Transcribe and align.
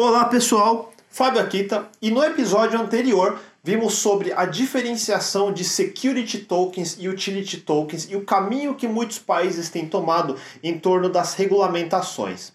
Olá 0.00 0.26
pessoal, 0.26 0.92
Fábio 1.10 1.42
Akita 1.42 1.88
e 2.00 2.08
no 2.08 2.22
episódio 2.22 2.80
anterior 2.80 3.36
vimos 3.64 3.94
sobre 3.94 4.32
a 4.32 4.44
diferenciação 4.44 5.52
de 5.52 5.64
security 5.64 6.38
tokens 6.38 6.96
e 7.00 7.08
utility 7.08 7.56
tokens 7.56 8.06
e 8.08 8.14
o 8.14 8.24
caminho 8.24 8.76
que 8.76 8.86
muitos 8.86 9.18
países 9.18 9.70
têm 9.70 9.88
tomado 9.88 10.36
em 10.62 10.78
torno 10.78 11.08
das 11.08 11.34
regulamentações. 11.34 12.52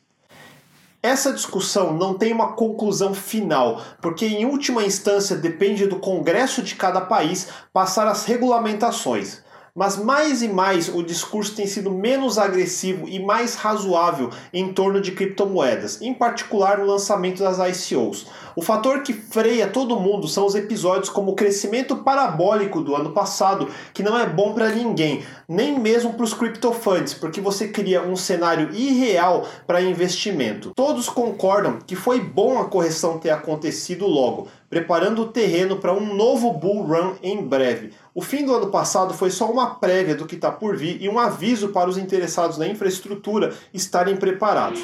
Essa 1.01 1.33
discussão 1.33 1.91
não 1.91 2.13
tem 2.13 2.31
uma 2.31 2.53
conclusão 2.53 3.13
final, 3.13 3.83
porque 4.01 4.25
em 4.25 4.45
última 4.45 4.85
instância 4.85 5.35
depende 5.35 5.85
do 5.85 5.99
Congresso 5.99 6.61
de 6.61 6.75
cada 6.75 7.01
país 7.01 7.49
passar 7.73 8.07
as 8.07 8.23
regulamentações. 8.23 9.42
Mas 9.75 9.97
mais 9.97 10.43
e 10.43 10.47
mais 10.47 10.87
o 10.87 11.01
discurso 11.01 11.55
tem 11.55 11.65
sido 11.65 11.89
menos 11.89 12.37
agressivo 12.37 13.09
e 13.09 13.19
mais 13.19 13.55
razoável 13.55 14.29
em 14.53 14.71
torno 14.71 15.01
de 15.01 15.13
criptomoedas, 15.13 15.99
em 15.99 16.13
particular 16.13 16.77
no 16.77 16.85
lançamento 16.85 17.41
das 17.41 17.57
ICOs. 17.57 18.27
O 18.55 18.61
fator 18.61 19.01
que 19.01 19.13
freia 19.13 19.65
todo 19.65 19.99
mundo 19.99 20.27
são 20.27 20.45
os 20.45 20.53
episódios 20.53 21.09
como 21.09 21.31
o 21.31 21.35
crescimento 21.35 21.95
parabólico 21.95 22.81
do 22.81 22.95
ano 22.95 23.13
passado, 23.13 23.67
que 23.95 24.03
não 24.03 24.15
é 24.15 24.27
bom 24.27 24.53
para 24.53 24.69
ninguém, 24.69 25.25
nem 25.49 25.79
mesmo 25.79 26.13
para 26.13 26.23
os 26.23 26.35
criptofunds, 26.35 27.15
porque 27.15 27.41
você 27.41 27.67
cria 27.67 28.03
um 28.03 28.15
cenário 28.15 28.71
irreal 28.75 29.43
para 29.65 29.81
investimento. 29.81 30.71
Todos 30.75 31.09
concordam 31.09 31.79
que 31.79 31.95
foi 31.95 32.19
bom 32.19 32.59
a 32.59 32.65
correção 32.65 33.17
ter 33.17 33.31
acontecido 33.31 34.05
logo, 34.05 34.47
preparando 34.73 35.21
o 35.21 35.27
terreno 35.27 35.77
para 35.77 35.93
um 35.93 36.15
novo 36.15 36.51
bull 36.51 36.81
run 36.81 37.13
em 37.21 37.45
breve. 37.45 37.91
O 38.11 38.23
fim 38.23 38.43
do 38.43 38.55
ano 38.55 38.71
passado 38.71 39.13
foi 39.13 39.29
só 39.29 39.51
uma 39.51 39.75
prévia 39.75 40.15
do 40.15 40.25
que 40.25 40.33
está 40.33 40.51
por 40.51 40.75
vir 40.75 40.99
e 40.99 41.07
um 41.07 41.19
aviso 41.19 41.69
para 41.69 41.87
os 41.87 41.95
interessados 41.95 42.57
na 42.57 42.67
infraestrutura 42.67 43.53
estarem 43.71 44.17
preparados. 44.17 44.81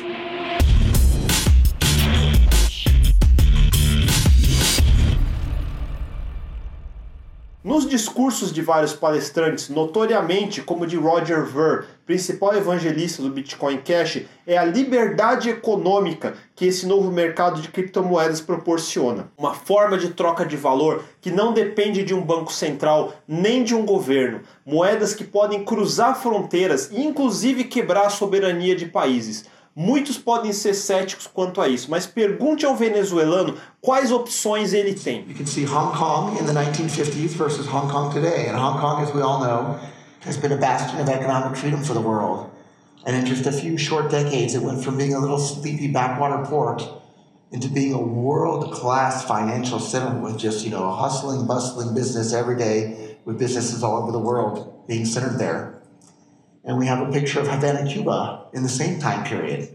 Nos 7.79 7.87
discursos 7.87 8.51
de 8.51 8.61
vários 8.61 8.91
palestrantes, 8.91 9.69
notoriamente 9.69 10.61
como 10.61 10.85
de 10.85 10.97
Roger 10.97 11.45
Ver, 11.45 11.85
principal 12.05 12.53
evangelista 12.53 13.21
do 13.21 13.29
Bitcoin 13.29 13.77
Cash, 13.77 14.23
é 14.45 14.57
a 14.57 14.65
liberdade 14.65 15.49
econômica 15.49 16.33
que 16.53 16.65
esse 16.65 16.85
novo 16.85 17.09
mercado 17.09 17.61
de 17.61 17.69
criptomoedas 17.69 18.41
proporciona. 18.41 19.31
Uma 19.37 19.53
forma 19.53 19.97
de 19.97 20.09
troca 20.09 20.45
de 20.45 20.57
valor 20.57 21.05
que 21.21 21.31
não 21.31 21.53
depende 21.53 22.03
de 22.03 22.13
um 22.13 22.21
banco 22.21 22.51
central 22.51 23.13
nem 23.25 23.63
de 23.63 23.73
um 23.73 23.85
governo. 23.85 24.41
Moedas 24.65 25.13
que 25.13 25.23
podem 25.23 25.63
cruzar 25.63 26.21
fronteiras 26.21 26.91
e 26.91 27.01
inclusive 27.01 27.63
quebrar 27.63 28.07
a 28.07 28.09
soberania 28.09 28.75
de 28.75 28.87
países. 28.87 29.45
Muitos 29.81 30.17
podem 30.17 30.51
ser 30.51 30.73
céticos 30.73 31.25
quanto 31.25 31.61
a 31.61 31.69
isso, 31.69 31.89
mas 31.89 32.05
pergunte 32.05 32.65
ao 32.65 32.75
venezuelano 32.75 33.55
quais 33.79 34.11
opções 34.11 34.73
ele 34.73 34.93
tem. 34.93 35.23
You 35.25 35.33
can 35.33 35.45
see 35.45 35.63
Hong 35.63 35.97
Kong 35.97 36.37
in 36.37 36.45
the 36.45 36.51
1950s 36.51 37.29
versus 37.29 37.65
Hong 37.65 37.89
Kong 37.89 38.13
today. 38.13 38.49
And 38.49 38.57
Hong 38.57 38.77
Kong, 38.81 39.01
as 39.01 39.13
we 39.13 39.21
all 39.21 39.39
know, 39.39 39.79
has 40.25 40.35
been 40.35 40.51
a 40.51 40.57
bastion 40.57 40.99
of 40.99 41.07
economic 41.07 41.55
freedom 41.55 41.81
for 41.81 41.93
the 41.93 42.01
world. 42.01 42.49
And 43.05 43.15
in 43.15 43.25
just 43.25 43.45
a 43.45 43.53
few 43.53 43.77
short 43.77 44.11
decades, 44.11 44.53
it 44.53 44.61
went 44.61 44.83
from 44.83 44.97
being 44.97 45.13
a 45.13 45.19
little 45.19 45.39
sleepy 45.39 45.87
backwater 45.87 46.43
port 46.43 46.85
into 47.53 47.69
being 47.69 47.93
a 47.93 48.01
world-class 48.01 49.23
financial 49.23 49.79
center 49.79 50.13
with 50.19 50.37
just, 50.37 50.65
you 50.65 50.71
know, 50.71 50.89
a 50.89 50.93
hustling, 50.93 51.47
bustling 51.47 51.95
business 51.95 52.33
every 52.33 52.57
day 52.57 53.15
with 53.23 53.39
businesses 53.39 53.81
all 53.81 54.03
over 54.03 54.11
the 54.11 54.19
world 54.19 54.85
being 54.89 55.05
centered 55.05 55.39
there. 55.39 55.78
And 56.63 56.77
we 56.77 56.85
have 56.87 57.07
a 57.07 57.11
picture 57.11 57.39
of 57.39 57.47
Havana, 57.47 57.89
Cuba 57.89 58.47
in 58.53 58.63
the 58.63 58.69
same 58.69 58.99
time 58.99 59.25
period. 59.25 59.69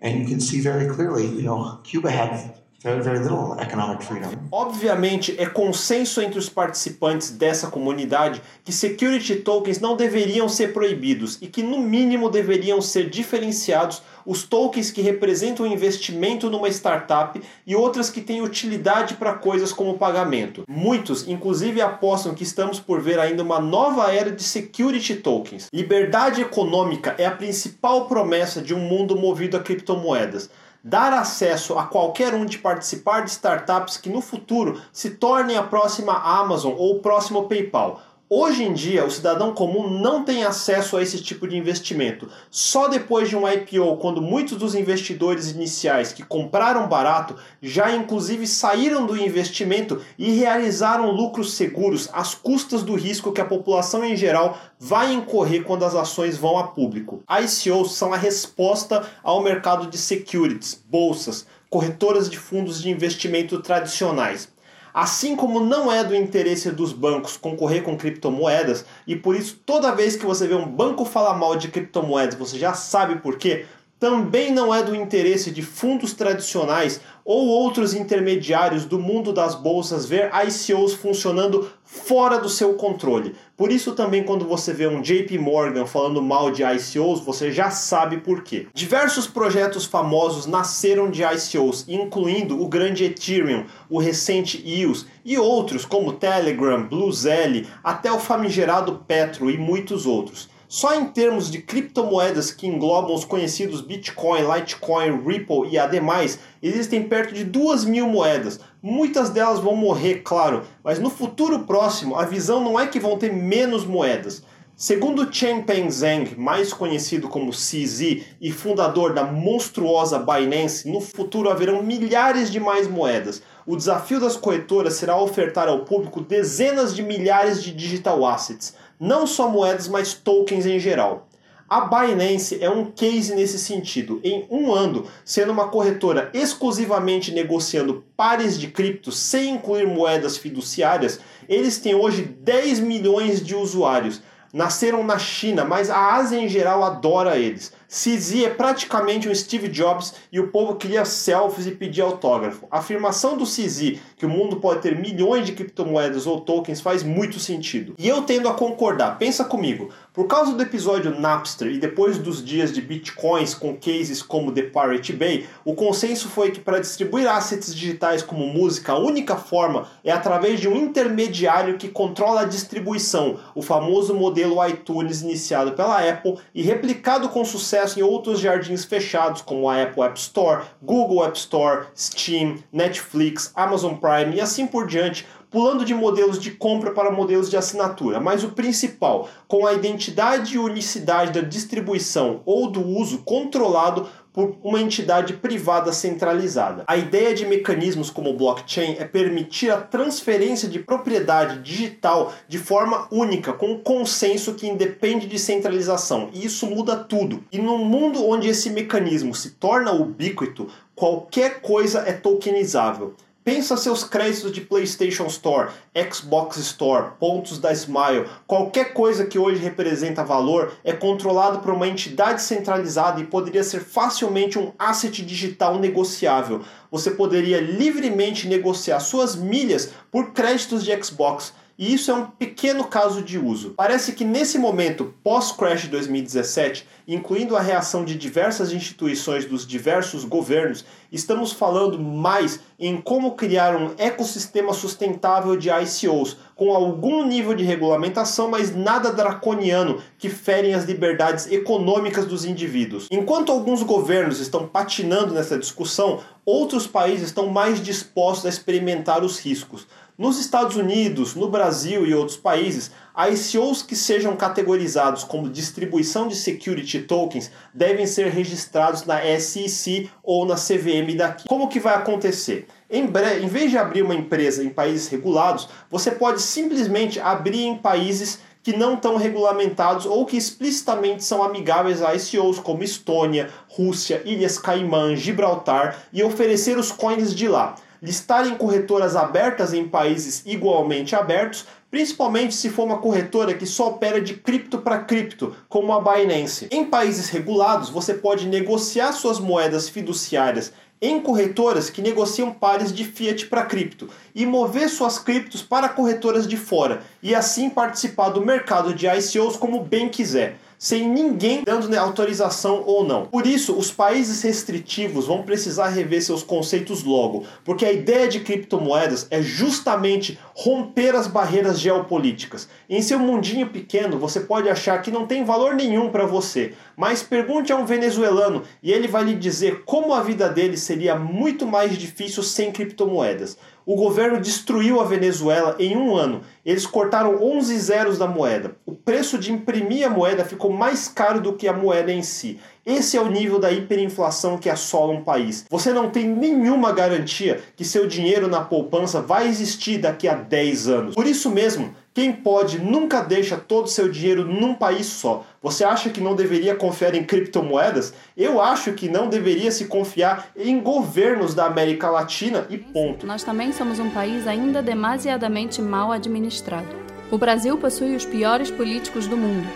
And 0.00 0.20
you 0.20 0.26
can 0.26 0.40
see 0.40 0.60
very 0.60 0.88
clearly, 0.92 1.26
you 1.26 1.42
know, 1.42 1.80
Cuba 1.84 2.10
had 2.10 2.54
little 2.84 3.56
economic 3.60 4.04
freedom. 4.04 4.30
Obviamente, 4.50 5.34
é 5.38 5.46
consenso 5.46 6.20
entre 6.20 6.38
os 6.38 6.48
participantes 6.48 7.30
dessa 7.30 7.68
comunidade 7.68 8.42
que 8.64 8.72
security 8.72 9.36
tokens 9.36 9.80
não 9.80 9.96
deveriam 9.96 10.48
ser 10.48 10.72
proibidos 10.72 11.38
e 11.40 11.46
que, 11.46 11.62
no 11.62 11.78
mínimo, 11.78 12.28
deveriam 12.28 12.80
ser 12.80 13.08
diferenciados 13.08 14.02
os 14.24 14.44
tokens 14.44 14.90
que 14.90 15.02
representam 15.02 15.66
investimento 15.66 16.48
numa 16.48 16.68
startup 16.68 17.40
e 17.66 17.74
outras 17.74 18.10
que 18.10 18.20
têm 18.20 18.42
utilidade 18.42 19.14
para 19.14 19.34
coisas 19.34 19.72
como 19.72 19.98
pagamento. 19.98 20.64
Muitos, 20.68 21.26
inclusive, 21.26 21.80
apostam 21.80 22.34
que 22.34 22.42
estamos 22.42 22.78
por 22.78 23.00
ver 23.00 23.18
ainda 23.18 23.42
uma 23.42 23.60
nova 23.60 24.12
era 24.12 24.30
de 24.30 24.42
security 24.42 25.16
tokens. 25.16 25.68
Liberdade 25.72 26.40
econômica 26.40 27.14
é 27.18 27.26
a 27.26 27.30
principal 27.30 28.06
promessa 28.06 28.60
de 28.60 28.74
um 28.74 28.80
mundo 28.80 29.16
movido 29.16 29.56
a 29.56 29.60
criptomoedas 29.60 30.50
dar 30.82 31.12
acesso 31.12 31.78
a 31.78 31.86
qualquer 31.86 32.34
um 32.34 32.44
de 32.44 32.58
participar 32.58 33.20
de 33.22 33.30
startups 33.30 33.96
que 33.96 34.10
no 34.10 34.20
futuro 34.20 34.80
se 34.92 35.10
tornem 35.10 35.56
a 35.56 35.62
próxima 35.62 36.12
Amazon 36.12 36.74
ou 36.76 36.96
o 36.96 37.00
próximo 37.00 37.48
PayPal. 37.48 38.00
Hoje 38.34 38.64
em 38.64 38.72
dia, 38.72 39.04
o 39.04 39.10
cidadão 39.10 39.52
comum 39.52 39.90
não 39.90 40.24
tem 40.24 40.42
acesso 40.42 40.96
a 40.96 41.02
esse 41.02 41.20
tipo 41.20 41.46
de 41.46 41.54
investimento. 41.54 42.30
Só 42.50 42.88
depois 42.88 43.28
de 43.28 43.36
um 43.36 43.46
IPO, 43.46 43.98
quando 43.98 44.22
muitos 44.22 44.56
dos 44.56 44.74
investidores 44.74 45.50
iniciais 45.50 46.14
que 46.14 46.22
compraram 46.22 46.88
barato 46.88 47.36
já 47.60 47.94
inclusive 47.94 48.46
saíram 48.46 49.04
do 49.04 49.18
investimento 49.18 50.00
e 50.16 50.30
realizaram 50.30 51.10
lucros 51.10 51.52
seguros 51.52 52.08
às 52.10 52.34
custas 52.34 52.82
do 52.82 52.94
risco 52.94 53.32
que 53.32 53.40
a 53.42 53.44
população 53.44 54.02
em 54.02 54.16
geral 54.16 54.56
vai 54.80 55.12
incorrer 55.12 55.62
quando 55.64 55.84
as 55.84 55.94
ações 55.94 56.38
vão 56.38 56.56
a 56.56 56.68
público. 56.68 57.22
ICOs 57.28 57.92
são 57.92 58.14
a 58.14 58.16
resposta 58.16 59.06
ao 59.22 59.42
mercado 59.42 59.88
de 59.88 59.98
securities, 59.98 60.82
bolsas, 60.88 61.46
corretoras 61.68 62.30
de 62.30 62.38
fundos 62.38 62.80
de 62.80 62.88
investimento 62.88 63.60
tradicionais. 63.60 64.51
Assim 64.94 65.34
como 65.34 65.58
não 65.60 65.90
é 65.90 66.04
do 66.04 66.14
interesse 66.14 66.70
dos 66.70 66.92
bancos 66.92 67.36
concorrer 67.36 67.82
com 67.82 67.96
criptomoedas, 67.96 68.84
e 69.06 69.16
por 69.16 69.34
isso 69.34 69.58
toda 69.64 69.94
vez 69.94 70.16
que 70.16 70.26
você 70.26 70.46
vê 70.46 70.54
um 70.54 70.68
banco 70.68 71.04
falar 71.04 71.34
mal 71.34 71.56
de 71.56 71.68
criptomoedas, 71.68 72.34
você 72.34 72.58
já 72.58 72.74
sabe 72.74 73.16
por 73.16 73.36
quê, 73.36 73.64
também 74.02 74.50
não 74.50 74.74
é 74.74 74.82
do 74.82 74.96
interesse 74.96 75.52
de 75.52 75.62
fundos 75.62 76.12
tradicionais 76.12 77.00
ou 77.24 77.46
outros 77.46 77.94
intermediários 77.94 78.84
do 78.84 78.98
mundo 78.98 79.32
das 79.32 79.54
bolsas 79.54 80.06
ver 80.06 80.28
ICOs 80.44 80.94
funcionando 80.94 81.70
fora 81.84 82.36
do 82.40 82.48
seu 82.48 82.74
controle. 82.74 83.36
Por 83.56 83.70
isso 83.70 83.92
também 83.92 84.24
quando 84.24 84.44
você 84.44 84.72
vê 84.72 84.88
um 84.88 85.00
JP 85.00 85.38
Morgan 85.38 85.86
falando 85.86 86.20
mal 86.20 86.50
de 86.50 86.64
ICOs, 86.64 87.20
você 87.20 87.52
já 87.52 87.70
sabe 87.70 88.16
por 88.16 88.42
quê. 88.42 88.66
Diversos 88.74 89.28
projetos 89.28 89.84
famosos 89.84 90.46
nasceram 90.46 91.08
de 91.08 91.22
ICOs, 91.22 91.84
incluindo 91.86 92.60
o 92.60 92.66
grande 92.66 93.04
Ethereum, 93.04 93.66
o 93.88 94.00
recente 94.00 94.60
EOS 94.66 95.06
e 95.24 95.38
outros 95.38 95.84
como 95.84 96.14
Telegram, 96.14 96.82
BlueZelle, 96.88 97.68
até 97.84 98.10
o 98.10 98.18
famigerado 98.18 99.04
Petro 99.06 99.48
e 99.48 99.56
muitos 99.56 100.06
outros. 100.06 100.50
Só 100.74 100.94
em 100.94 101.04
termos 101.04 101.50
de 101.50 101.60
criptomoedas 101.60 102.50
que 102.50 102.66
englobam 102.66 103.14
os 103.14 103.26
conhecidos 103.26 103.82
Bitcoin, 103.82 104.40
Litecoin, 104.40 105.22
Ripple 105.22 105.68
e 105.70 105.78
ademais, 105.78 106.38
existem 106.62 107.02
perto 107.02 107.34
de 107.34 107.44
duas 107.44 107.84
mil 107.84 108.06
moedas. 108.08 108.58
Muitas 108.82 109.28
delas 109.28 109.60
vão 109.60 109.76
morrer, 109.76 110.22
claro, 110.24 110.62
mas 110.82 110.98
no 110.98 111.10
futuro 111.10 111.64
próximo 111.64 112.16
a 112.16 112.24
visão 112.24 112.64
não 112.64 112.80
é 112.80 112.86
que 112.86 112.98
vão 112.98 113.18
ter 113.18 113.30
menos 113.30 113.84
moedas. 113.84 114.42
Segundo 114.74 115.30
Changpeng 115.30 115.90
Zhang, 115.90 116.34
mais 116.38 116.72
conhecido 116.72 117.28
como 117.28 117.52
CZ 117.52 118.22
e 118.40 118.50
fundador 118.50 119.12
da 119.12 119.24
monstruosa 119.24 120.18
Binance, 120.18 120.90
no 120.90 121.02
futuro 121.02 121.50
haverão 121.50 121.82
milhares 121.82 122.50
de 122.50 122.58
mais 122.58 122.88
moedas. 122.88 123.42
O 123.66 123.76
desafio 123.76 124.18
das 124.18 124.38
corretoras 124.38 124.94
será 124.94 125.18
ofertar 125.18 125.68
ao 125.68 125.84
público 125.84 126.22
dezenas 126.22 126.96
de 126.96 127.02
milhares 127.02 127.62
de 127.62 127.72
digital 127.72 128.24
assets 128.24 128.74
não 129.02 129.26
só 129.26 129.48
moedas, 129.48 129.88
mas 129.88 130.14
tokens 130.14 130.64
em 130.64 130.78
geral. 130.78 131.26
A 131.68 131.80
Binance 131.80 132.62
é 132.62 132.70
um 132.70 132.84
case 132.84 133.34
nesse 133.34 133.58
sentido. 133.58 134.20
Em 134.22 134.46
um 134.48 134.72
ano, 134.72 135.08
sendo 135.24 135.50
uma 135.50 135.70
corretora 135.70 136.30
exclusivamente 136.32 137.32
negociando 137.32 138.04
pares 138.16 138.60
de 138.60 138.68
criptos 138.68 139.18
sem 139.18 139.54
incluir 139.54 139.88
moedas 139.88 140.36
fiduciárias, 140.36 141.18
eles 141.48 141.78
têm 141.78 141.96
hoje 141.96 142.22
10 142.22 142.78
milhões 142.78 143.44
de 143.44 143.56
usuários. 143.56 144.22
Nasceram 144.52 145.02
na 145.02 145.18
China, 145.18 145.64
mas 145.64 145.90
a 145.90 146.14
Ásia 146.14 146.38
em 146.38 146.48
geral 146.48 146.84
adora 146.84 147.36
eles. 147.36 147.72
CZ 147.92 148.44
é 148.44 148.48
praticamente 148.48 149.28
um 149.28 149.34
Steve 149.34 149.68
Jobs 149.68 150.14
e 150.32 150.40
o 150.40 150.48
povo 150.48 150.76
cria 150.76 151.04
selfies 151.04 151.66
e 151.66 151.72
pedir 151.72 152.00
autógrafo. 152.00 152.66
A 152.70 152.78
afirmação 152.78 153.36
do 153.36 153.44
CZ 153.44 153.98
que 154.16 154.24
o 154.24 154.30
mundo 154.30 154.56
pode 154.56 154.80
ter 154.80 154.98
milhões 154.98 155.44
de 155.44 155.52
criptomoedas 155.52 156.26
ou 156.26 156.40
tokens 156.40 156.80
faz 156.80 157.02
muito 157.02 157.38
sentido. 157.38 157.94
E 157.98 158.08
eu 158.08 158.22
tendo 158.22 158.48
a 158.48 158.54
concordar. 158.54 159.18
Pensa 159.18 159.44
comigo, 159.44 159.90
por 160.14 160.26
causa 160.26 160.54
do 160.54 160.62
episódio 160.62 161.20
Napster 161.20 161.68
e 161.68 161.76
depois 161.76 162.16
dos 162.16 162.42
dias 162.42 162.72
de 162.72 162.80
bitcoins 162.80 163.54
com 163.54 163.76
cases 163.76 164.22
como 164.22 164.52
The 164.52 164.62
Pirate 164.62 165.12
Bay, 165.12 165.46
o 165.62 165.74
consenso 165.74 166.30
foi 166.30 166.50
que 166.50 166.60
para 166.60 166.80
distribuir 166.80 167.28
assets 167.28 167.74
digitais 167.74 168.22
como 168.22 168.46
música, 168.46 168.92
a 168.92 168.98
única 168.98 169.36
forma 169.36 169.86
é 170.02 170.10
através 170.10 170.58
de 170.58 170.66
um 170.66 170.76
intermediário 170.76 171.76
que 171.76 171.88
controla 171.88 172.40
a 172.40 172.46
distribuição, 172.46 173.38
o 173.54 173.60
famoso 173.60 174.14
modelo 174.14 174.66
iTunes 174.66 175.20
iniciado 175.20 175.72
pela 175.72 175.98
Apple 176.08 176.38
e 176.54 176.62
replicado 176.62 177.28
com 177.28 177.44
sucesso 177.44 177.81
sucesso 177.82 177.98
em 177.98 178.02
outros 178.02 178.40
jardins 178.40 178.84
fechados, 178.84 179.42
como 179.42 179.68
a 179.68 179.82
Apple 179.82 180.02
App 180.02 180.18
Store, 180.18 180.64
Google 180.80 181.24
App 181.24 181.36
Store, 181.36 181.86
Steam, 181.96 182.58
Netflix, 182.72 183.52
Amazon 183.54 183.94
Prime 183.94 184.36
e 184.36 184.40
assim 184.40 184.66
por 184.66 184.86
diante, 184.86 185.26
pulando 185.50 185.84
de 185.84 185.94
modelos 185.94 186.38
de 186.38 186.52
compra 186.52 186.92
para 186.92 187.10
modelos 187.10 187.50
de 187.50 187.56
assinatura. 187.56 188.20
Mas 188.20 188.44
o 188.44 188.50
principal, 188.50 189.28
com 189.46 189.66
a 189.66 189.72
identidade 189.72 190.54
e 190.54 190.58
unicidade 190.58 191.32
da 191.32 191.46
distribuição 191.46 192.40
ou 192.46 192.70
do 192.70 192.86
uso 192.86 193.18
controlado 193.18 194.08
por 194.32 194.56
uma 194.62 194.80
entidade 194.80 195.34
privada 195.34 195.92
centralizada. 195.92 196.84
A 196.86 196.96
ideia 196.96 197.34
de 197.34 197.44
mecanismos 197.44 198.10
como 198.10 198.32
blockchain 198.32 198.96
é 198.98 199.04
permitir 199.04 199.70
a 199.70 199.76
transferência 199.80 200.68
de 200.68 200.78
propriedade 200.78 201.60
digital 201.60 202.32
de 202.48 202.58
forma 202.58 203.06
única, 203.10 203.52
com 203.52 203.72
um 203.72 203.78
consenso 203.78 204.54
que 204.54 204.66
independe 204.66 205.26
de 205.26 205.38
centralização. 205.38 206.30
E 206.32 206.44
isso 206.44 206.66
muda 206.66 206.96
tudo. 206.96 207.44
E 207.52 207.58
num 207.58 207.84
mundo 207.84 208.26
onde 208.26 208.48
esse 208.48 208.70
mecanismo 208.70 209.34
se 209.34 209.50
torna 209.50 209.92
ubíquito, 209.92 210.68
qualquer 210.94 211.60
coisa 211.60 212.00
é 212.06 212.12
tokenizável. 212.12 213.14
Pensa 213.44 213.76
seus 213.76 214.04
créditos 214.04 214.52
de 214.52 214.60
PlayStation 214.60 215.26
Store, 215.26 215.72
Xbox 215.96 216.58
Store, 216.58 217.14
pontos 217.18 217.58
da 217.58 217.72
Smile, 217.72 218.28
qualquer 218.46 218.92
coisa 218.92 219.26
que 219.26 219.36
hoje 219.36 219.60
representa 219.60 220.22
valor 220.22 220.72
é 220.84 220.92
controlado 220.92 221.58
por 221.58 221.72
uma 221.72 221.88
entidade 221.88 222.40
centralizada 222.40 223.20
e 223.20 223.26
poderia 223.26 223.64
ser 223.64 223.80
facilmente 223.80 224.60
um 224.60 224.72
asset 224.78 225.24
digital 225.24 225.80
negociável. 225.80 226.60
Você 226.88 227.10
poderia 227.10 227.60
livremente 227.60 228.46
negociar 228.46 229.00
suas 229.00 229.34
milhas 229.34 229.90
por 230.08 230.32
créditos 230.32 230.84
de 230.84 231.02
Xbox 231.02 231.52
e 231.82 231.92
isso 231.92 232.12
é 232.12 232.14
um 232.14 232.26
pequeno 232.26 232.84
caso 232.84 233.20
de 233.22 233.36
uso. 233.36 233.74
Parece 233.76 234.12
que 234.12 234.24
nesse 234.24 234.56
momento 234.56 235.12
pós-crash 235.24 235.88
2017, 235.88 236.86
incluindo 237.08 237.56
a 237.56 237.60
reação 237.60 238.04
de 238.04 238.14
diversas 238.14 238.70
instituições 238.70 239.46
dos 239.46 239.66
diversos 239.66 240.24
governos, 240.24 240.84
estamos 241.10 241.50
falando 241.50 241.98
mais 241.98 242.60
em 242.78 243.00
como 243.00 243.32
criar 243.32 243.74
um 243.74 243.94
ecossistema 243.98 244.72
sustentável 244.72 245.56
de 245.56 245.70
ICOs, 245.70 246.36
com 246.54 246.70
algum 246.70 247.26
nível 247.26 247.52
de 247.52 247.64
regulamentação, 247.64 248.48
mas 248.48 248.72
nada 248.72 249.12
draconiano 249.12 250.00
que 250.16 250.28
ferem 250.28 250.74
as 250.74 250.84
liberdades 250.84 251.50
econômicas 251.50 252.26
dos 252.26 252.44
indivíduos. 252.44 253.08
Enquanto 253.10 253.50
alguns 253.50 253.82
governos 253.82 254.38
estão 254.38 254.68
patinando 254.68 255.34
nessa 255.34 255.58
discussão, 255.58 256.20
outros 256.46 256.86
países 256.86 257.26
estão 257.26 257.48
mais 257.48 257.82
dispostos 257.82 258.46
a 258.46 258.48
experimentar 258.48 259.24
os 259.24 259.40
riscos. 259.40 259.86
Nos 260.18 260.38
Estados 260.38 260.76
Unidos, 260.76 261.34
no 261.34 261.48
Brasil 261.48 262.06
e 262.06 262.14
outros 262.14 262.36
países, 262.36 262.90
ICOs 263.16 263.80
que 263.80 263.96
sejam 263.96 264.36
categorizados 264.36 265.24
como 265.24 265.48
distribuição 265.48 266.28
de 266.28 266.36
security 266.36 267.00
tokens 267.00 267.50
devem 267.72 268.06
ser 268.06 268.28
registrados 268.28 269.06
na 269.06 269.20
SEC 269.40 270.10
ou 270.22 270.44
na 270.44 270.56
CVM 270.56 271.16
daqui. 271.16 271.48
Como 271.48 271.66
que 271.66 271.80
vai 271.80 271.94
acontecer? 271.94 272.66
Em, 272.90 273.06
breve, 273.06 273.42
em 273.42 273.48
vez 273.48 273.70
de 273.70 273.78
abrir 273.78 274.02
uma 274.02 274.14
empresa 274.14 274.62
em 274.62 274.68
países 274.68 275.08
regulados, 275.08 275.66
você 275.90 276.10
pode 276.10 276.42
simplesmente 276.42 277.18
abrir 277.18 277.62
em 277.62 277.78
países 277.78 278.38
que 278.62 278.76
não 278.76 278.94
estão 278.94 279.16
regulamentados 279.16 280.04
ou 280.04 280.26
que 280.26 280.36
explicitamente 280.36 281.24
são 281.24 281.42
amigáveis 281.42 282.02
a 282.02 282.14
ICOs 282.14 282.58
como 282.58 282.84
Estônia, 282.84 283.48
Rússia, 283.66 284.22
Ilhas 284.26 284.58
Caimã, 284.58 285.16
Gibraltar 285.16 286.04
e 286.12 286.22
oferecer 286.22 286.76
os 286.76 286.92
coins 286.92 287.34
de 287.34 287.48
lá 287.48 287.76
listar 288.02 288.48
em 288.48 288.56
corretoras 288.56 289.14
abertas 289.14 289.72
em 289.72 289.86
países 289.86 290.42
igualmente 290.44 291.14
abertos, 291.14 291.64
principalmente 291.88 292.52
se 292.52 292.68
for 292.68 292.84
uma 292.84 292.98
corretora 292.98 293.54
que 293.54 293.64
só 293.64 293.90
opera 293.90 294.20
de 294.20 294.34
cripto 294.34 294.78
para 294.78 295.04
cripto, 295.04 295.54
como 295.68 295.92
a 295.92 296.00
Binance. 296.00 296.66
Em 296.72 296.84
países 296.84 297.28
regulados, 297.28 297.88
você 297.88 298.14
pode 298.14 298.48
negociar 298.48 299.12
suas 299.12 299.38
moedas 299.38 299.88
fiduciárias 299.88 300.72
em 301.00 301.20
corretoras 301.20 301.90
que 301.90 302.00
negociam 302.00 302.52
pares 302.52 302.92
de 302.92 303.04
fiat 303.04 303.46
para 303.46 303.66
cripto 303.66 304.08
e 304.34 304.46
mover 304.46 304.88
suas 304.88 305.18
criptos 305.18 305.60
para 305.60 305.88
corretoras 305.88 306.46
de 306.46 306.56
fora 306.56 307.02
e 307.20 307.34
assim 307.34 307.68
participar 307.68 308.30
do 308.30 308.44
mercado 308.44 308.94
de 308.94 309.06
ICOs 309.06 309.56
como 309.56 309.82
bem 309.82 310.08
quiser 310.08 310.58
sem 310.82 311.08
ninguém 311.08 311.62
dando 311.64 311.88
né, 311.88 311.96
autorização 311.96 312.82
ou 312.84 313.06
não. 313.06 313.26
Por 313.26 313.46
isso, 313.46 313.72
os 313.78 313.92
países 313.92 314.42
restritivos 314.42 315.28
vão 315.28 315.44
precisar 315.44 315.86
rever 315.90 316.20
seus 316.20 316.42
conceitos 316.42 317.04
logo, 317.04 317.44
porque 317.64 317.84
a 317.84 317.92
ideia 317.92 318.26
de 318.26 318.40
criptomoedas 318.40 319.28
é 319.30 319.40
justamente 319.40 320.36
romper 320.52 321.14
as 321.14 321.28
barreiras 321.28 321.78
geopolíticas. 321.78 322.68
Em 322.90 323.00
seu 323.00 323.20
mundinho 323.20 323.68
pequeno, 323.68 324.18
você 324.18 324.40
pode 324.40 324.68
achar 324.68 325.00
que 325.00 325.12
não 325.12 325.24
tem 325.24 325.44
valor 325.44 325.76
nenhum 325.76 326.10
para 326.10 326.26
você, 326.26 326.72
mas 326.96 327.22
pergunte 327.22 327.72
a 327.72 327.76
um 327.76 327.86
venezuelano 327.86 328.64
e 328.82 328.90
ele 328.90 329.06
vai 329.06 329.22
lhe 329.22 329.36
dizer 329.36 329.84
como 329.84 330.12
a 330.12 330.20
vida 330.20 330.48
dele 330.48 330.76
seria 330.76 331.14
muito 331.14 331.64
mais 331.64 331.96
difícil 331.96 332.42
sem 332.42 332.72
criptomoedas. 332.72 333.56
O 333.84 333.96
governo 333.96 334.40
destruiu 334.40 335.00
a 335.00 335.04
Venezuela 335.04 335.74
em 335.78 335.96
um 335.96 336.14
ano. 336.14 336.42
Eles 336.64 336.86
cortaram 336.86 337.42
11 337.42 337.78
zeros 337.78 338.18
da 338.18 338.26
moeda. 338.26 338.76
O 338.86 338.92
preço 338.92 339.38
de 339.38 339.52
imprimir 339.52 340.06
a 340.06 340.10
moeda 340.10 340.44
ficou 340.44 340.72
mais 340.72 341.08
caro 341.08 341.40
do 341.40 341.54
que 341.54 341.66
a 341.66 341.72
moeda 341.72 342.12
em 342.12 342.22
si. 342.22 342.60
Esse 342.84 343.16
é 343.16 343.20
o 343.20 343.30
nível 343.30 343.58
da 343.58 343.70
hiperinflação 343.70 344.58
que 344.58 344.68
assola 344.68 345.12
um 345.12 345.22
país. 345.22 345.64
Você 345.70 345.92
não 345.92 346.10
tem 346.10 346.26
nenhuma 346.26 346.92
garantia 346.92 347.60
que 347.76 347.84
seu 347.84 348.06
dinheiro 348.06 348.48
na 348.48 348.60
poupança 348.60 349.20
vai 349.20 349.48
existir 349.48 349.98
daqui 349.98 350.28
a 350.28 350.34
10 350.34 350.88
anos. 350.88 351.14
Por 351.14 351.26
isso 351.26 351.50
mesmo, 351.50 351.94
quem 352.14 352.32
pode 352.32 352.78
nunca 352.78 353.22
deixa 353.22 353.56
todo 353.56 353.86
o 353.86 353.88
seu 353.88 354.08
dinheiro 354.08 354.44
num 354.44 354.74
país 354.74 355.06
só. 355.06 355.46
Você 355.62 355.82
acha 355.82 356.10
que 356.10 356.20
não 356.20 356.36
deveria 356.36 356.74
confiar 356.74 357.14
em 357.14 357.24
criptomoedas? 357.24 358.12
Eu 358.36 358.60
acho 358.60 358.92
que 358.92 359.08
não 359.08 359.28
deveria 359.28 359.70
se 359.70 359.86
confiar 359.86 360.50
em 360.56 360.78
governos 360.80 361.54
da 361.54 361.64
América 361.64 362.10
Latina 362.10 362.66
e 362.68 362.76
ponto. 362.76 363.26
Nós 363.26 363.42
também 363.42 363.72
somos 363.72 363.98
um 363.98 364.10
país 364.10 364.46
ainda 364.46 364.82
demasiadamente 364.82 365.80
mal 365.80 366.12
administrado. 366.12 366.88
O 367.30 367.38
Brasil 367.38 367.78
possui 367.78 368.14
os 368.14 368.26
piores 368.26 368.70
políticos 368.70 369.26
do 369.26 369.36
mundo. 369.36 369.66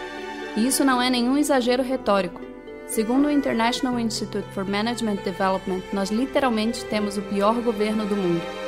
E 0.57 0.67
isso 0.67 0.85
não 0.85 1.01
é 1.01 1.09
nenhum 1.09 1.39
exagero 1.39 1.83
retórico. 1.83 2.41
Segundo 2.87 3.29
o 3.29 3.31
International 3.31 3.99
Institute 3.99 4.47
for 4.53 4.65
Management 4.65 5.17
Development, 5.25 5.83
nós 5.93 6.11
literalmente 6.11 6.85
temos 6.85 7.17
o 7.17 7.23
pior 7.23 7.55
governo 7.63 8.05
do 8.05 8.15
mundo. 8.15 8.66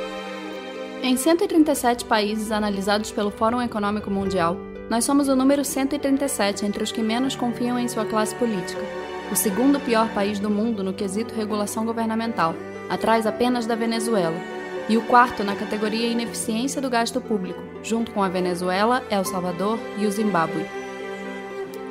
Em 1.01 1.15
137 1.15 2.03
países 2.03 2.51
analisados 2.51 3.09
pelo 3.09 3.31
Fórum 3.31 3.61
Econômico 3.61 4.11
Mundial, 4.11 4.57
nós 4.89 5.05
somos 5.05 5.29
o 5.29 5.35
número 5.35 5.63
137 5.63 6.65
entre 6.65 6.83
os 6.83 6.91
que 6.91 7.01
menos 7.01 7.37
confiam 7.37 7.79
em 7.79 7.87
sua 7.87 8.03
classe 8.03 8.35
política, 8.35 8.81
o 9.31 9.35
segundo 9.35 9.79
pior 9.79 10.09
país 10.09 10.39
do 10.39 10.49
mundo 10.49 10.83
no 10.83 10.93
quesito 10.93 11.33
regulação 11.33 11.85
governamental, 11.85 12.53
atrás 12.89 13.25
apenas 13.25 13.65
da 13.65 13.75
Venezuela, 13.75 14.35
e 14.89 14.97
o 14.97 15.01
quarto 15.03 15.41
na 15.41 15.55
categoria 15.55 16.07
ineficiência 16.07 16.81
do 16.81 16.89
gasto 16.89 17.21
público, 17.21 17.61
junto 17.81 18.11
com 18.11 18.21
a 18.21 18.27
Venezuela, 18.27 19.01
El 19.09 19.23
Salvador 19.23 19.79
e 19.97 20.05
o 20.05 20.11
Zimbábue. 20.11 20.78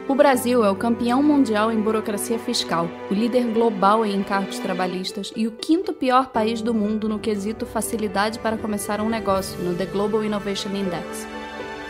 O 0.08 0.14
Brasil 0.14 0.64
é 0.64 0.70
o 0.70 0.74
campeão 0.74 1.22
mundial 1.22 1.70
em 1.70 1.78
burocracia 1.78 2.38
fiscal, 2.38 2.88
o 3.10 3.14
líder 3.14 3.44
global 3.52 4.06
em 4.06 4.16
encargos 4.16 4.58
trabalhistas 4.58 5.30
e 5.36 5.46
o 5.46 5.52
quinto 5.52 5.92
pior 5.92 6.28
país 6.28 6.62
do 6.62 6.72
mundo 6.72 7.10
no 7.10 7.18
quesito 7.18 7.66
facilidade 7.66 8.38
para 8.38 8.56
começar 8.56 9.02
um 9.02 9.08
negócio 9.10 9.62
no 9.62 9.74
The 9.74 9.84
Global 9.84 10.24
Innovation 10.24 10.70
Index. 10.70 11.26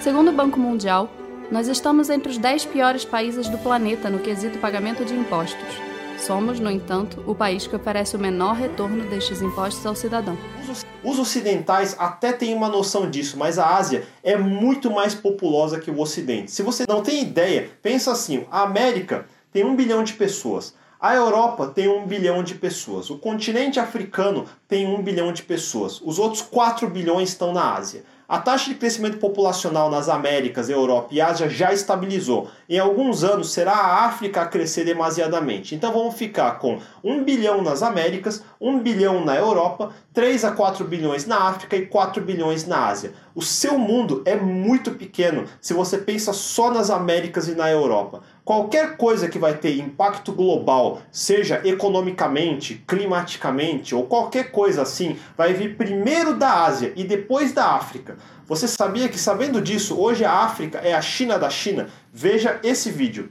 Segundo 0.00 0.30
o 0.30 0.34
Banco 0.34 0.58
Mundial, 0.58 1.08
nós 1.48 1.68
estamos 1.68 2.10
entre 2.10 2.32
os 2.32 2.38
10 2.38 2.64
piores 2.64 3.04
países 3.04 3.48
do 3.48 3.56
planeta 3.58 4.10
no 4.10 4.18
quesito 4.18 4.58
pagamento 4.58 5.04
de 5.04 5.14
impostos. 5.14 5.87
Somos, 6.18 6.58
no 6.58 6.70
entanto, 6.70 7.22
o 7.26 7.34
país 7.34 7.66
que 7.66 7.76
oferece 7.76 8.16
o 8.16 8.18
menor 8.18 8.54
retorno 8.54 9.08
destes 9.08 9.40
impostos 9.40 9.86
ao 9.86 9.94
cidadão. 9.94 10.36
Os 11.02 11.18
ocidentais 11.18 11.94
até 11.98 12.32
têm 12.32 12.54
uma 12.54 12.68
noção 12.68 13.08
disso, 13.08 13.38
mas 13.38 13.58
a 13.58 13.76
Ásia 13.76 14.04
é 14.22 14.36
muito 14.36 14.90
mais 14.90 15.14
populosa 15.14 15.78
que 15.78 15.90
o 15.90 16.00
Ocidente. 16.00 16.50
Se 16.50 16.62
você 16.62 16.84
não 16.88 17.02
tem 17.02 17.22
ideia, 17.22 17.70
pensa 17.80 18.10
assim: 18.10 18.44
a 18.50 18.62
América 18.62 19.26
tem 19.52 19.64
um 19.64 19.76
bilhão 19.76 20.02
de 20.02 20.14
pessoas. 20.14 20.74
A 21.00 21.14
Europa 21.14 21.68
tem 21.68 21.86
um 21.86 22.04
bilhão 22.04 22.42
de 22.42 22.56
pessoas. 22.56 23.08
O 23.08 23.18
continente 23.18 23.78
africano 23.78 24.46
tem 24.66 24.84
um 24.84 25.00
bilhão 25.00 25.32
de 25.32 25.44
pessoas. 25.44 26.00
Os 26.04 26.18
outros 26.18 26.42
4 26.42 26.88
bilhões 26.88 27.28
estão 27.28 27.52
na 27.52 27.76
Ásia. 27.76 28.02
A 28.28 28.38
taxa 28.38 28.68
de 28.68 28.74
crescimento 28.74 29.16
populacional 29.16 29.90
nas 29.90 30.06
Américas, 30.06 30.68
Europa 30.68 31.08
e 31.12 31.18
Ásia 31.18 31.48
já 31.48 31.72
estabilizou. 31.72 32.50
Em 32.68 32.78
alguns 32.78 33.24
anos 33.24 33.54
será 33.54 33.72
a 33.72 34.04
África 34.04 34.42
a 34.42 34.46
crescer 34.46 34.84
demasiadamente. 34.84 35.74
Então 35.74 35.90
vamos 35.90 36.14
ficar 36.14 36.58
com 36.58 36.78
1 37.02 37.24
bilhão 37.24 37.62
nas 37.62 37.82
Américas, 37.82 38.44
1 38.60 38.80
bilhão 38.80 39.24
na 39.24 39.34
Europa, 39.34 39.94
3 40.12 40.44
a 40.44 40.52
4 40.52 40.84
bilhões 40.84 41.24
na 41.24 41.44
África 41.44 41.74
e 41.74 41.86
4 41.86 42.22
bilhões 42.22 42.66
na 42.66 42.88
Ásia. 42.88 43.14
O 43.34 43.40
seu 43.40 43.78
mundo 43.78 44.20
é 44.26 44.36
muito 44.36 44.90
pequeno 44.90 45.46
se 45.58 45.72
você 45.72 45.96
pensa 45.96 46.34
só 46.34 46.70
nas 46.70 46.90
Américas 46.90 47.48
e 47.48 47.54
na 47.54 47.70
Europa. 47.70 48.20
Qualquer 48.48 48.96
coisa 48.96 49.28
que 49.28 49.38
vai 49.38 49.58
ter 49.58 49.78
impacto 49.78 50.32
global, 50.32 51.02
seja 51.12 51.60
economicamente, 51.68 52.82
climaticamente 52.88 53.94
ou 53.94 54.04
qualquer 54.04 54.50
coisa 54.50 54.80
assim, 54.80 55.18
vai 55.36 55.52
vir 55.52 55.76
primeiro 55.76 56.34
da 56.34 56.64
Ásia 56.64 56.90
e 56.96 57.04
depois 57.04 57.52
da 57.52 57.72
África. 57.72 58.16
Você 58.46 58.66
sabia 58.66 59.06
que, 59.06 59.18
sabendo 59.18 59.60
disso, 59.60 60.00
hoje 60.00 60.24
a 60.24 60.32
África 60.32 60.78
é 60.78 60.94
a 60.94 61.02
China 61.02 61.38
da 61.38 61.50
China? 61.50 61.90
Veja 62.10 62.58
esse 62.62 62.90
vídeo. 62.90 63.30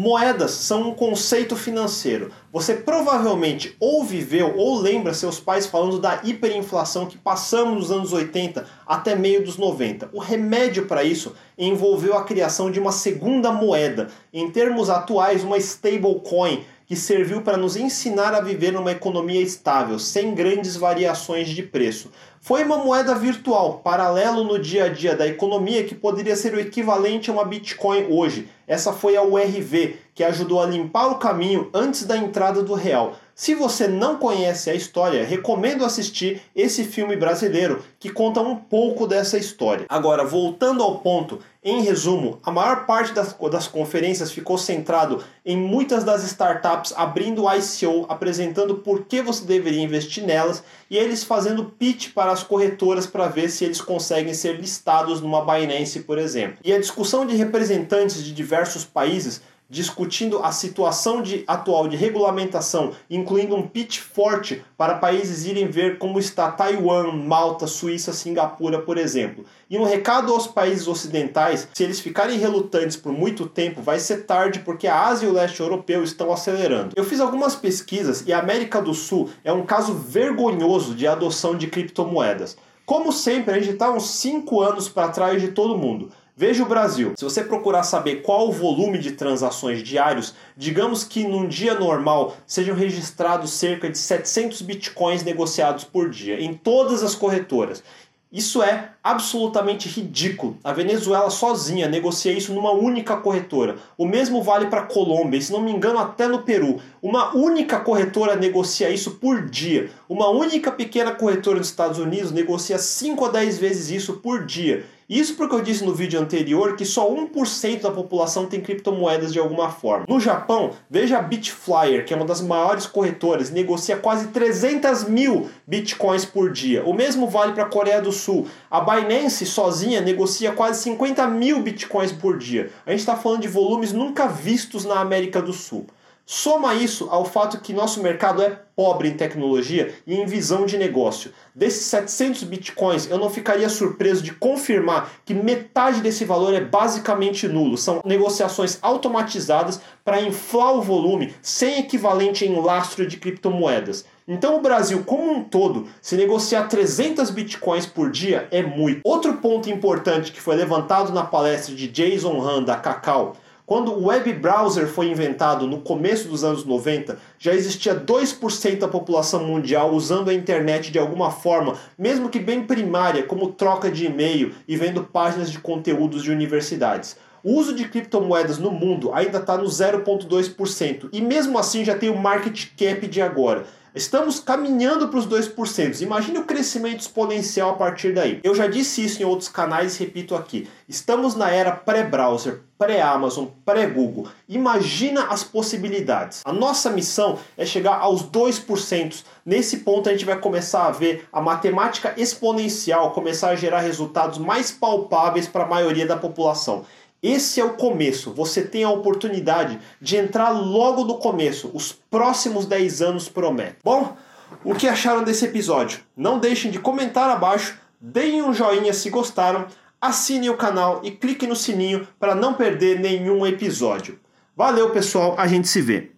Moedas 0.00 0.52
são 0.52 0.90
um 0.90 0.94
conceito 0.94 1.56
financeiro. 1.56 2.30
Você 2.52 2.72
provavelmente 2.72 3.74
ou 3.80 4.04
viveu 4.04 4.56
ou 4.56 4.78
lembra 4.78 5.12
seus 5.12 5.40
pais 5.40 5.66
falando 5.66 5.98
da 5.98 6.20
hiperinflação 6.22 7.06
que 7.06 7.18
passamos 7.18 7.74
nos 7.74 7.90
anos 7.90 8.12
80 8.12 8.64
até 8.86 9.16
meio 9.16 9.42
dos 9.42 9.56
90. 9.56 10.10
O 10.12 10.20
remédio 10.20 10.86
para 10.86 11.02
isso 11.02 11.34
envolveu 11.58 12.16
a 12.16 12.22
criação 12.22 12.70
de 12.70 12.78
uma 12.78 12.92
segunda 12.92 13.50
moeda, 13.50 14.06
em 14.32 14.48
termos 14.48 14.88
atuais, 14.88 15.42
uma 15.42 15.58
stablecoin 15.58 16.62
que 16.88 16.96
serviu 16.96 17.42
para 17.42 17.58
nos 17.58 17.76
ensinar 17.76 18.34
a 18.34 18.40
viver 18.40 18.72
numa 18.72 18.90
economia 18.90 19.42
estável, 19.42 19.98
sem 19.98 20.34
grandes 20.34 20.74
variações 20.74 21.50
de 21.50 21.62
preço. 21.62 22.10
Foi 22.40 22.64
uma 22.64 22.78
moeda 22.78 23.14
virtual, 23.14 23.80
paralelo 23.80 24.42
no 24.42 24.58
dia 24.58 24.84
a 24.84 24.88
dia 24.88 25.14
da 25.14 25.26
economia, 25.26 25.84
que 25.84 25.94
poderia 25.94 26.34
ser 26.34 26.54
o 26.54 26.60
equivalente 26.60 27.28
a 27.28 27.34
uma 27.34 27.44
Bitcoin 27.44 28.06
hoje. 28.08 28.48
Essa 28.66 28.90
foi 28.90 29.18
a 29.18 29.22
URV, 29.22 29.96
que 30.14 30.24
ajudou 30.24 30.62
a 30.62 30.66
limpar 30.66 31.08
o 31.08 31.18
caminho 31.18 31.68
antes 31.74 32.06
da 32.06 32.16
entrada 32.16 32.62
do 32.62 32.72
real. 32.72 33.16
Se 33.40 33.54
você 33.54 33.86
não 33.86 34.16
conhece 34.16 34.68
a 34.68 34.74
história, 34.74 35.24
recomendo 35.24 35.84
assistir 35.84 36.42
esse 36.56 36.82
filme 36.82 37.14
brasileiro 37.14 37.84
que 37.96 38.10
conta 38.10 38.40
um 38.40 38.56
pouco 38.56 39.06
dessa 39.06 39.38
história. 39.38 39.86
Agora, 39.88 40.24
voltando 40.24 40.82
ao 40.82 40.98
ponto, 40.98 41.38
em 41.62 41.80
resumo, 41.80 42.40
a 42.42 42.50
maior 42.50 42.84
parte 42.84 43.12
das, 43.12 43.36
das 43.48 43.68
conferências 43.68 44.32
ficou 44.32 44.58
centrado 44.58 45.22
em 45.46 45.56
muitas 45.56 46.02
das 46.02 46.24
startups 46.24 46.92
abrindo 46.96 47.44
ICO, 47.48 48.06
apresentando 48.08 48.78
por 48.78 49.04
que 49.04 49.22
você 49.22 49.44
deveria 49.44 49.84
investir 49.84 50.26
nelas 50.26 50.64
e 50.90 50.96
eles 50.96 51.22
fazendo 51.22 51.64
pitch 51.64 52.12
para 52.12 52.32
as 52.32 52.42
corretoras 52.42 53.06
para 53.06 53.28
ver 53.28 53.50
se 53.50 53.64
eles 53.64 53.80
conseguem 53.80 54.34
ser 54.34 54.60
listados 54.60 55.20
numa 55.20 55.44
Binance, 55.44 56.00
por 56.00 56.18
exemplo. 56.18 56.58
E 56.64 56.72
a 56.72 56.80
discussão 56.80 57.24
de 57.24 57.36
representantes 57.36 58.24
de 58.24 58.32
diversos 58.32 58.84
países 58.84 59.40
discutindo 59.68 60.42
a 60.42 60.50
situação 60.50 61.20
de, 61.20 61.44
atual 61.46 61.88
de 61.88 61.96
regulamentação, 61.96 62.92
incluindo 63.10 63.54
um 63.54 63.66
pitch 63.66 63.98
forte 63.98 64.64
para 64.78 64.94
países 64.94 65.44
irem 65.44 65.66
ver 65.66 65.98
como 65.98 66.18
está 66.18 66.50
Taiwan, 66.50 67.12
Malta, 67.12 67.66
Suíça, 67.66 68.12
Singapura, 68.12 68.80
por 68.80 68.96
exemplo. 68.96 69.44
E 69.68 69.76
um 69.76 69.84
recado 69.84 70.32
aos 70.32 70.46
países 70.46 70.88
ocidentais: 70.88 71.68
se 71.74 71.84
eles 71.84 72.00
ficarem 72.00 72.38
relutantes 72.38 72.96
por 72.96 73.12
muito 73.12 73.46
tempo, 73.46 73.82
vai 73.82 73.98
ser 73.98 74.24
tarde 74.24 74.60
porque 74.60 74.86
a 74.86 75.06
Ásia 75.06 75.26
e 75.26 75.30
o 75.30 75.34
leste 75.34 75.60
europeu 75.60 76.02
estão 76.02 76.32
acelerando. 76.32 76.94
Eu 76.96 77.04
fiz 77.04 77.20
algumas 77.20 77.54
pesquisas 77.54 78.24
e 78.26 78.32
a 78.32 78.38
América 78.38 78.80
do 78.80 78.94
Sul 78.94 79.28
é 79.44 79.52
um 79.52 79.66
caso 79.66 79.92
vergonhoso 79.92 80.94
de 80.94 81.06
adoção 81.06 81.54
de 81.54 81.66
criptomoedas. 81.66 82.56
Como 82.88 83.12
sempre, 83.12 83.52
a 83.52 83.60
gente 83.60 83.74
está 83.74 83.92
uns 83.92 84.08
5 84.12 84.62
anos 84.62 84.88
para 84.88 85.10
trás 85.10 85.42
de 85.42 85.48
todo 85.48 85.76
mundo. 85.76 86.10
Veja 86.40 86.62
o 86.62 86.68
Brasil. 86.68 87.14
Se 87.16 87.24
você 87.24 87.42
procurar 87.42 87.82
saber 87.82 88.22
qual 88.22 88.48
o 88.48 88.52
volume 88.52 88.96
de 88.98 89.10
transações 89.10 89.82
diários, 89.82 90.36
digamos 90.56 91.02
que 91.02 91.26
num 91.26 91.48
dia 91.48 91.74
normal 91.74 92.36
sejam 92.46 92.76
registrados 92.76 93.50
cerca 93.50 93.90
de 93.90 93.98
700 93.98 94.62
bitcoins 94.62 95.24
negociados 95.24 95.82
por 95.82 96.08
dia 96.08 96.40
em 96.40 96.54
todas 96.54 97.02
as 97.02 97.16
corretoras. 97.16 97.82
Isso 98.30 98.62
é 98.62 98.90
absolutamente 99.02 99.88
ridículo. 99.88 100.56
A 100.62 100.72
Venezuela 100.72 101.28
sozinha 101.28 101.88
negocia 101.88 102.30
isso 102.30 102.54
numa 102.54 102.70
única 102.70 103.16
corretora. 103.16 103.74
O 103.96 104.06
mesmo 104.06 104.40
vale 104.40 104.66
para 104.66 104.82
a 104.82 104.86
Colômbia, 104.86 105.38
e 105.38 105.42
se 105.42 105.50
não 105.50 105.60
me 105.60 105.72
engano 105.72 105.98
até 105.98 106.28
no 106.28 106.42
Peru. 106.42 106.78
Uma 107.02 107.34
única 107.34 107.80
corretora 107.80 108.36
negocia 108.36 108.90
isso 108.90 109.12
por 109.12 109.44
dia. 109.46 109.90
Uma 110.08 110.28
única 110.28 110.70
pequena 110.70 111.10
corretora 111.10 111.58
nos 111.58 111.66
Estados 111.66 111.98
Unidos 111.98 112.30
negocia 112.30 112.78
5 112.78 113.24
a 113.24 113.28
10 113.30 113.58
vezes 113.58 113.90
isso 113.90 114.18
por 114.18 114.46
dia. 114.46 114.86
Isso 115.08 115.36
porque 115.36 115.54
eu 115.54 115.62
disse 115.62 115.82
no 115.82 115.94
vídeo 115.94 116.20
anterior 116.20 116.76
que 116.76 116.84
só 116.84 117.10
1% 117.10 117.80
da 117.80 117.90
população 117.90 118.44
tem 118.44 118.60
criptomoedas 118.60 119.32
de 119.32 119.38
alguma 119.38 119.70
forma. 119.70 120.04
No 120.06 120.20
Japão, 120.20 120.72
veja 120.90 121.16
a 121.16 121.22
Bitflyer, 121.22 122.04
que 122.04 122.12
é 122.12 122.16
uma 122.16 122.26
das 122.26 122.42
maiores 122.42 122.86
corretoras, 122.86 123.50
negocia 123.50 123.96
quase 123.96 124.28
300 124.28 125.04
mil 125.04 125.48
bitcoins 125.66 126.26
por 126.26 126.52
dia. 126.52 126.84
O 126.84 126.92
mesmo 126.92 127.26
vale 127.26 127.54
para 127.54 127.62
a 127.62 127.68
Coreia 127.68 128.02
do 128.02 128.12
Sul. 128.12 128.46
A 128.70 128.80
Binance 128.82 129.46
sozinha 129.46 130.02
negocia 130.02 130.52
quase 130.52 130.82
50 130.82 131.26
mil 131.28 131.62
bitcoins 131.62 132.12
por 132.12 132.36
dia. 132.36 132.70
A 132.84 132.90
gente 132.90 133.00
está 133.00 133.16
falando 133.16 133.40
de 133.40 133.48
volumes 133.48 133.94
nunca 133.94 134.28
vistos 134.28 134.84
na 134.84 135.00
América 135.00 135.40
do 135.40 135.54
Sul. 135.54 135.86
Soma 136.30 136.74
isso 136.74 137.08
ao 137.10 137.24
fato 137.24 137.58
que 137.58 137.72
nosso 137.72 138.02
mercado 138.02 138.42
é 138.42 138.50
pobre 138.76 139.08
em 139.08 139.14
tecnologia 139.14 139.94
e 140.06 140.14
em 140.14 140.26
visão 140.26 140.66
de 140.66 140.76
negócio. 140.76 141.32
Desses 141.54 141.86
700 141.86 142.44
bitcoins, 142.44 143.08
eu 143.08 143.16
não 143.16 143.30
ficaria 143.30 143.66
surpreso 143.70 144.22
de 144.22 144.34
confirmar 144.34 145.10
que 145.24 145.32
metade 145.32 146.02
desse 146.02 146.26
valor 146.26 146.52
é 146.52 146.60
basicamente 146.60 147.48
nulo. 147.48 147.78
São 147.78 148.02
negociações 148.04 148.78
automatizadas 148.82 149.80
para 150.04 150.20
inflar 150.20 150.74
o 150.74 150.82
volume 150.82 151.32
sem 151.40 151.78
equivalente 151.78 152.44
em 152.44 152.60
lastro 152.60 153.06
de 153.06 153.16
criptomoedas. 153.16 154.04
Então 154.28 154.58
o 154.58 154.60
Brasil 154.60 155.04
como 155.06 155.32
um 155.32 155.42
todo, 155.42 155.88
se 156.02 156.14
negociar 156.14 156.68
300 156.68 157.30
bitcoins 157.30 157.86
por 157.86 158.10
dia 158.10 158.46
é 158.50 158.62
muito. 158.62 159.00
Outro 159.02 159.38
ponto 159.38 159.70
importante 159.70 160.30
que 160.30 160.42
foi 160.42 160.56
levantado 160.56 161.10
na 161.10 161.24
palestra 161.24 161.74
de 161.74 161.88
Jason 161.88 162.38
Han 162.46 162.64
da 162.64 162.76
Cacau 162.76 163.34
quando 163.68 163.92
o 163.92 164.06
web 164.06 164.32
browser 164.32 164.88
foi 164.88 165.10
inventado 165.10 165.66
no 165.66 165.82
começo 165.82 166.26
dos 166.26 166.42
anos 166.42 166.64
90, 166.64 167.18
já 167.38 167.52
existia 167.52 167.94
2% 167.94 168.78
da 168.78 168.88
população 168.88 169.44
mundial 169.44 169.92
usando 169.92 170.30
a 170.30 170.34
internet 170.34 170.90
de 170.90 170.98
alguma 170.98 171.30
forma, 171.30 171.76
mesmo 171.98 172.30
que 172.30 172.38
bem 172.38 172.62
primária, 172.62 173.24
como 173.24 173.52
troca 173.52 173.90
de 173.90 174.06
e-mail 174.06 174.54
e 174.66 174.74
vendo 174.74 175.04
páginas 175.04 175.50
de 175.50 175.58
conteúdos 175.58 176.22
de 176.22 176.30
universidades. 176.30 177.18
O 177.44 177.52
uso 177.52 177.74
de 177.74 177.88
criptomoedas 177.88 178.58
no 178.58 178.70
mundo 178.70 179.12
ainda 179.12 179.38
está 179.38 179.56
no 179.56 179.64
0,2%, 179.64 181.08
e 181.12 181.20
mesmo 181.20 181.58
assim 181.58 181.84
já 181.84 181.96
tem 181.96 182.10
o 182.10 182.18
market 182.18 182.66
cap 182.76 183.06
de 183.06 183.22
agora. 183.22 183.64
Estamos 183.94 184.38
caminhando 184.38 185.08
para 185.08 185.18
os 185.18 185.26
2%. 185.26 186.02
Imagine 186.02 186.38
o 186.38 186.44
crescimento 186.44 187.00
exponencial 187.00 187.70
a 187.70 187.72
partir 187.72 188.12
daí. 188.12 188.38
Eu 188.44 188.54
já 188.54 188.66
disse 188.66 189.04
isso 189.04 189.20
em 189.20 189.24
outros 189.24 189.48
canais 189.48 189.96
e 189.96 190.04
repito 190.04 190.36
aqui. 190.36 190.68
Estamos 190.88 191.34
na 191.34 191.50
era 191.50 191.72
pré-browser, 191.72 192.60
pré-Amazon, 192.78 193.46
pré-Google. 193.64 194.28
Imagina 194.48 195.24
as 195.28 195.42
possibilidades. 195.42 196.42
A 196.44 196.52
nossa 196.52 196.90
missão 196.90 197.38
é 197.56 197.66
chegar 197.66 197.96
aos 197.96 198.22
2%. 198.22 199.24
Nesse 199.44 199.78
ponto 199.78 200.08
a 200.08 200.12
gente 200.12 200.24
vai 200.24 200.38
começar 200.38 200.86
a 200.86 200.92
ver 200.92 201.26
a 201.32 201.40
matemática 201.40 202.14
exponencial 202.16 203.10
começar 203.10 203.50
a 203.50 203.56
gerar 203.56 203.80
resultados 203.80 204.38
mais 204.38 204.70
palpáveis 204.70 205.48
para 205.48 205.64
a 205.64 205.68
maioria 205.68 206.06
da 206.06 206.16
população. 206.16 206.84
Esse 207.22 207.60
é 207.60 207.64
o 207.64 207.74
começo. 207.74 208.32
Você 208.32 208.62
tem 208.62 208.84
a 208.84 208.90
oportunidade 208.90 209.78
de 210.00 210.16
entrar 210.16 210.50
logo 210.50 211.04
no 211.04 211.18
começo. 211.18 211.70
Os 211.74 211.92
próximos 211.92 212.64
10 212.66 213.02
anos 213.02 213.28
prometem. 213.28 213.76
Bom, 213.82 214.16
o 214.64 214.74
que 214.74 214.86
acharam 214.86 215.24
desse 215.24 215.44
episódio? 215.44 216.00
Não 216.16 216.38
deixem 216.38 216.70
de 216.70 216.78
comentar 216.78 217.28
abaixo, 217.28 217.78
deem 218.00 218.42
um 218.42 218.54
joinha 218.54 218.92
se 218.92 219.10
gostaram, 219.10 219.66
assinem 220.00 220.50
o 220.50 220.56
canal 220.56 221.00
e 221.02 221.10
cliquem 221.10 221.48
no 221.48 221.56
sininho 221.56 222.06
para 222.18 222.34
não 222.34 222.54
perder 222.54 223.00
nenhum 223.00 223.46
episódio. 223.46 224.18
Valeu, 224.56 224.90
pessoal, 224.90 225.34
a 225.38 225.46
gente 225.46 225.68
se 225.68 225.80
vê. 225.80 226.17